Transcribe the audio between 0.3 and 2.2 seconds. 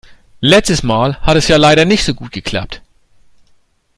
Letztes Mal hat es ja leider nicht so